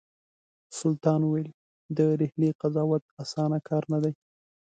[0.79, 1.49] سلطان ویل
[1.95, 4.13] د ډهلي قضاوت اسانه کار نه دی.